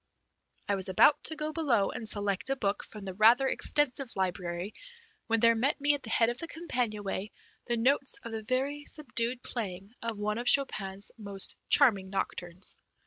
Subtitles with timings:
[0.67, 4.73] I was about to go below and select a book from the rather extensive library
[5.27, 7.31] when there met me at the head of the companion way
[7.67, 12.77] the notes of the very subdued playing of one of Chopin's most charming nocturnes.